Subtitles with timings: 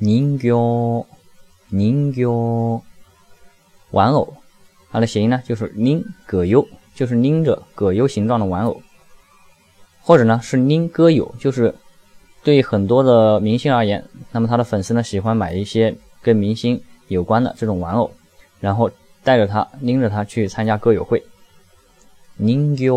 [0.00, 1.04] 人形，
[1.68, 2.80] 人形，
[3.90, 4.34] 玩偶。
[4.90, 8.82] 它的谐音呢，就是拎葛优，就是拎着葛优形状的玩偶，
[10.00, 11.74] 或者呢是拎歌友，就是
[12.42, 14.02] 对很多的明星而言，
[14.32, 18.10] 那么他的粉丝呢喜欢买一些跟明星有关的这种玩偶，
[18.58, 18.90] 然后
[19.22, 21.22] 带着他拎着他去参加歌友会。
[22.36, 22.90] 宁形。